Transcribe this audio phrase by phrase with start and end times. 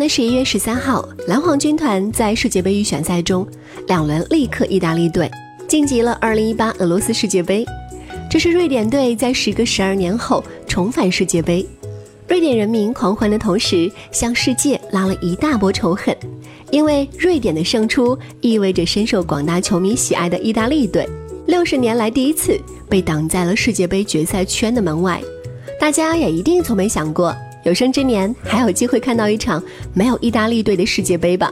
[0.00, 3.46] 的十一月十三号，蓝黄军团在世界杯预选赛中
[3.86, 5.30] 两轮力克意大利队，
[5.68, 7.66] 晋级了二零一八俄罗斯世界杯。
[8.30, 11.66] 这是瑞典队在时隔十二年后重返世界杯，
[12.26, 16.16] 瑞典人民狂欢的同时，向世界拉了一大波仇恨，
[16.70, 21.06] 因为瑞典的胜出意味着深受广大球迷喜爱的意大利队
[21.46, 22.58] 六十年来第一次
[22.88, 25.20] 被挡在了世界杯决赛圈的门外。
[25.78, 27.36] 大家也一定从没想过。
[27.64, 31.50] 有生之年还有机会看到一场没有意大利队的世界杯吧，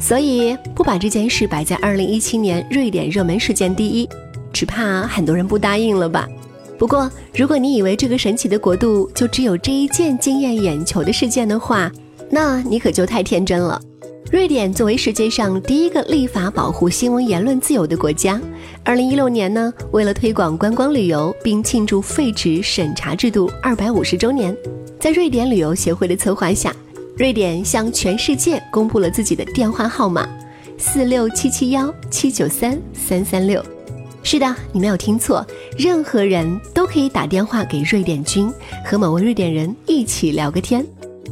[0.00, 4.08] 所以不把这件事摆在二零一七年瑞典热门事件第一，
[4.52, 6.28] 只怕很多人不答应了吧。
[6.78, 11.90] 不过，如果你以为这个神奇的国度就只有这一件惊艳眼球的事件的话，
[12.30, 13.80] 那你可就太天真了。
[14.32, 18.40] 瑞典作为世界上第一个立法保护新闻言论自由的国家，
[18.82, 24.56] 二零一六年呢，为了推广观光旅游并庆祝废止审查制度二百五十周年。
[24.98, 26.74] 在瑞典旅游协会的策划下，
[27.14, 30.26] 瑞典向全世界公布了自己的电话号码：
[30.78, 33.62] 四六七七幺七九三三三六。
[34.22, 38.50] 是的，你没有听错，任何人都可以打电话给瑞典君，
[38.82, 40.82] 和某位瑞典人一起聊个天。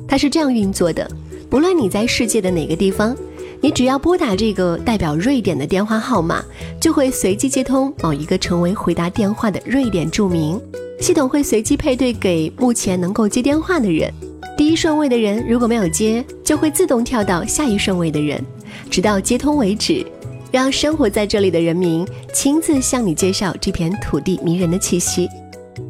[0.06, 1.10] 它是这样运作的：
[1.50, 3.14] 不论你在世界的哪个地方，
[3.60, 6.44] 你只要拨打这个代表瑞典的电话号码，
[6.80, 10.60] 就会随机接通某一个成为回答电话的瑞典著名。
[11.00, 14.12] 系统会随机配对给目前能够接电话的人，
[14.56, 18.40] 第一顺位的人如果没有接，就会自动跳到下一顺位的人，
[18.88, 20.06] 直到接通为止。
[20.52, 25.28] 让生活在这里的人民亲自向你介绍这片土地迷人的气息。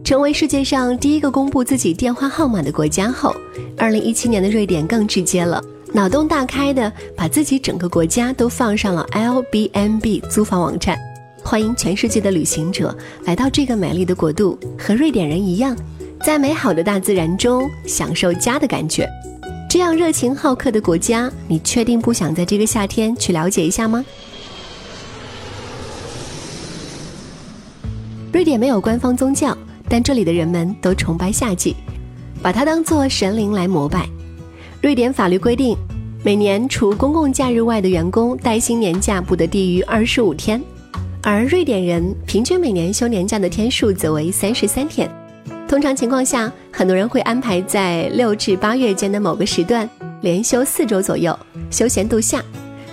[0.05, 3.35] 成为世界上第一个公布自己电话号码的国家后，
[3.77, 5.63] 二零一七年的瑞典更直接了，
[5.93, 10.99] 脑洞大开的把自己整个国家都放上了 L B N B 租房网站。
[11.43, 15.77] 欢迎全世界的旅行者来到这个美丽的国度，和瑞典人一样，
[16.25, 19.09] 在美好的大自然中享受家的感觉。
[19.69, 24.05] 这样热情好客的国家，你确定不想在这个夏天去了解一下吗？
[28.33, 29.57] 瑞典没有官方宗教，
[29.91, 31.75] 但这里的人们都崇拜夏季，
[32.41, 34.09] 把它当作神灵来膜拜。
[34.81, 35.77] 瑞典法律规定，
[36.23, 40.63] 每年除公共假日外的员工带薪年假不得低于二十五天。
[41.23, 45.11] 而瑞典人平均每年休年假的天数则为三十三天。
[45.69, 49.89] 通常情况下，很多人会安排在六至八月间的某个时段
[50.21, 51.37] 连休四周左右，
[51.69, 52.41] 休闲度夏。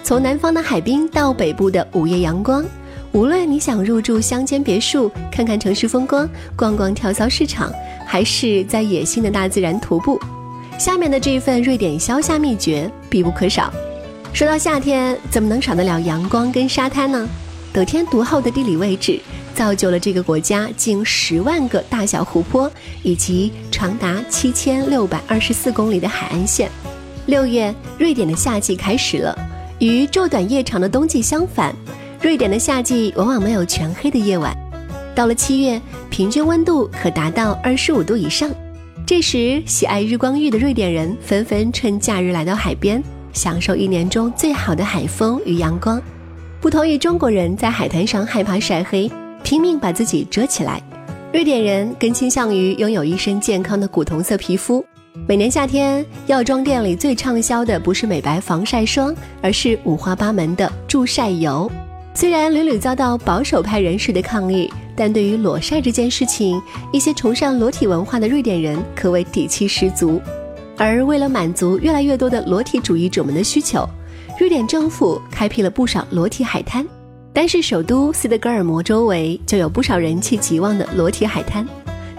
[0.03, 2.65] 从南方的海滨到北部的午夜阳光，
[3.13, 7.71] 无论你想入住乡间别墅，看看城市风光，逛逛跳蚤市场，
[8.05, 10.19] 还是在野性的大自然徒步，
[10.77, 13.73] 下面的这份瑞典消夏秘诀必不可少。
[14.33, 17.27] 说到夏天，怎么能少得了阳光跟沙滩呢？
[17.73, 19.19] 得天独厚的地理位置，
[19.55, 22.71] 造就了这个国家近十万个大小湖泊，
[23.03, 26.69] 以及长达七千六百二十四公里的海岸线。
[27.25, 29.35] 六月，瑞典的夏季开始了。
[29.79, 31.75] 与昼短夜长的冬季相反，
[32.21, 34.55] 瑞典的夏季往往没有全黑的夜晚。
[35.13, 38.49] 到了七月，平均温度可达到二十五度以上。
[39.05, 43.01] 这时，喜爱日光浴的瑞典人纷纷趁假日来到海边，
[43.33, 46.01] 享受一年中最好的海风与阳光。
[46.59, 49.09] 不同于中国人在海滩上害怕晒黑，
[49.43, 50.81] 拼命把自己遮起来，
[51.31, 54.83] 瑞典人更倾向于拥有一身健康的古铜色皮肤。
[55.27, 61.71] 每年夏天，药妆店里最畅销的不是美白防晒霜，而是五花八门的助晒油。
[62.19, 66.59] 虽然屡屡遭到保守派人士的抗议，但对于裸晒这件事情，
[66.91, 70.19] 一些崇尚裸体文化的瑞典人可谓底气十足。
[70.75, 73.87] 而为了满足越来越多的裸体主义者们的需求。
[74.39, 76.83] 瑞典政府开辟了不少裸体海滩，
[77.31, 81.67] 单是首都斯德哥尔摩周围就有不少人气极旺的裸体海滩。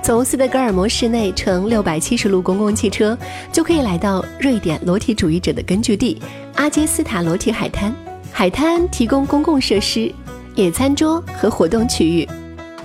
[0.01, 3.19] 从斯德哥尔摩市内乘六百七十路公共汽车，
[3.53, 6.23] 就可以来到瑞典裸体主义者的根据地
[6.55, 7.93] 阿杰斯塔裸体海滩。
[8.39, 10.15] 海滩提供公共设施、
[10.55, 12.25] 野餐桌和活动区域，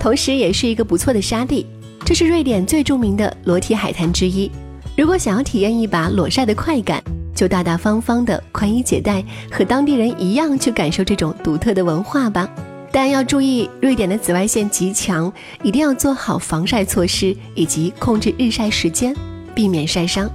[0.00, 1.64] 同时也是一个不错的沙地。
[2.04, 4.50] 这是瑞典最著名的裸体海滩之一。
[4.96, 7.00] 如果想要体验一把裸晒的快感，
[7.36, 12.50] 就大大方方的宽衣解带，和当地人一样去感受这种独特的文化吧。
[12.90, 19.14] 但要注意，瑞典的紫外线极强，一定要做好防晒措施，以及控制日晒时间，
[19.54, 20.28] 避免晒伤。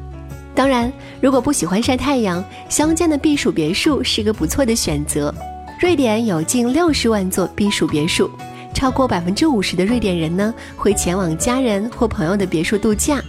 [0.55, 0.91] 当然，
[1.21, 5.33] 如果不喜欢晒太阳，乡间的避暑别墅是个不错的选择。
[5.79, 8.29] 瑞典有近六十万座避暑别墅，
[8.73, 13.21] 超过百分之五十的瑞典人呢会前往家人或朋友的别墅度假。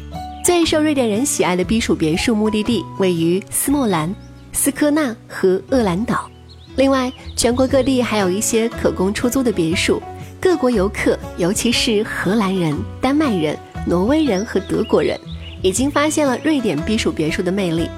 [0.44, 4.12] 最受瑞典人喜爱的避暑别墅目的地位于斯莫兰、
[4.52, 6.28] 斯科纳和厄兰岛。
[6.76, 10.02] 另外，全国各地还有一些可供出租的别墅。
[10.40, 13.56] 各国游客，尤其是荷兰人、丹麦人、
[13.86, 15.16] 挪威人和德国人。
[15.62, 17.88] 已经发现了瑞典避暑别墅的魅力：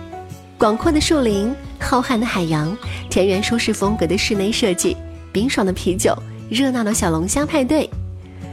[0.58, 2.76] 广阔的树林、浩瀚的海洋、
[3.08, 4.96] 田园舒适风格的室内设计、
[5.32, 6.16] 冰爽的啤酒、
[6.50, 7.88] 热闹的小龙虾派对。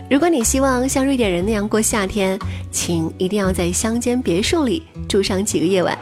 [0.10, 2.38] 如果你希望像瑞典人那样过夏天，
[2.72, 5.98] 请一定要在乡间别墅里住上几个夜晚。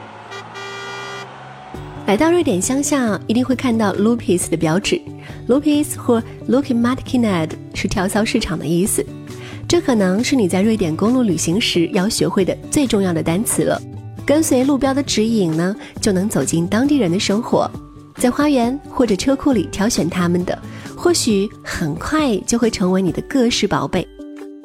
[2.05, 5.01] 来到瑞典乡下，一定会看到 Lupis 的标志。
[5.49, 9.05] Lupis 或 l o o k i m a t k i n e d 是跳蚤市场的意思。
[9.67, 13.81] 这可能是你在瑞典公路旅行时要学会的最重要的单词了。
[14.25, 17.69] 跟随路标的指引呢，就能走进当地人的生活，
[18.15, 20.57] 在花园或者车库里挑选他们的，
[20.95, 24.07] 或许很快就会成为你的各式宝贝。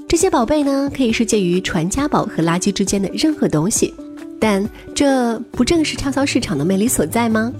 [0.09, 3.93] 这些宝贝呢，可以是介于传家宝和垃圾之间的任何东西，
[4.39, 7.53] 但这不正是跳蚤市场的魅力所在吗？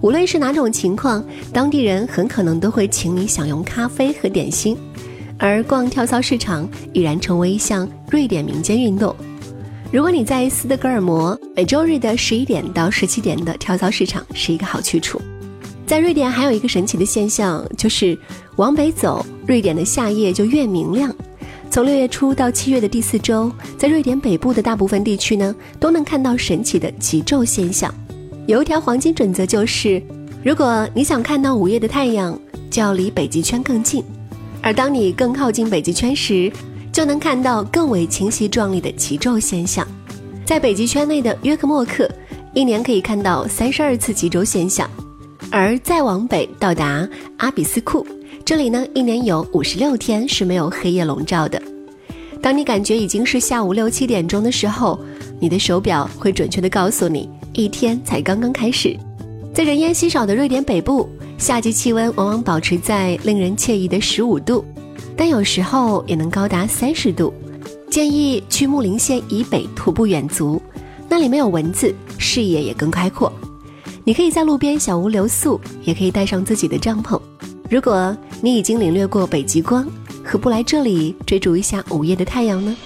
[0.00, 1.22] 无论是哪种情况，
[1.52, 4.76] 当地人很可能都会请你享用咖啡和点心。
[5.40, 9.16] 而逛跳蚤市场已然成为一项瑞典民间运动。
[9.90, 15.20] 如果你在斯德哥尔摩，每周日的十一点到十七点的跳蚤市场是一个好去处。
[15.86, 18.16] 在瑞典还有一个神奇的现象，就是
[18.56, 21.12] 往北走，瑞典的夏夜就越明亮。
[21.70, 27.92] 从六月初到七月的第四周，在瑞典北部的大部分地区呢，都能看到神奇的极昼现象。
[28.46, 30.02] 有一条黄金准则就是，
[30.44, 32.38] 如果你想看到午夜的太阳，
[32.70, 34.04] 就要离北极圈更近。
[34.62, 36.52] 而当你更靠近北极圈时，
[36.92, 39.86] 就能看到更为清晰壮丽的极昼现象。
[40.44, 42.10] 在北极圈内的约克莫克，
[42.52, 44.86] 一年可以看到三十二次极昼现象；
[45.50, 48.06] 而再往北到达阿比斯库，
[48.44, 51.62] 这里呢一年有五十六天是没有黑夜笼罩的。
[52.42, 54.98] 当你感觉已经是下午六七点钟的时候，
[55.38, 58.96] 你的手表会准确地告诉你一天才刚刚开始。
[59.54, 61.08] 在人烟稀少的瑞典北部。
[61.40, 64.62] 夏季气温往往保持在令人惬意的十五度，
[65.16, 67.32] 但有时候也能高达三十度。
[67.90, 70.60] 建议去木林县以北徒步远足，
[71.08, 73.32] 那里没有蚊子，视野也更开阔。
[74.04, 77.18] 你可以在路边小屋留宿，也可以带上自己的帐篷。
[77.70, 79.88] 如果你已经领略过北极光，
[80.22, 82.76] 何不来这里追逐一下午夜的太阳呢？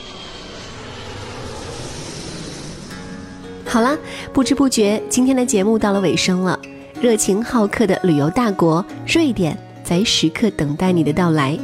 [3.66, 3.98] 好啦，
[4.32, 6.56] 不知不觉今天的节目到了尾声了。
[7.00, 11.58] 热情好客的旅游大国瑞典，在时刻等待你的到来。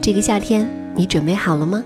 [0.00, 1.82] 这个夏天，你准备好了吗？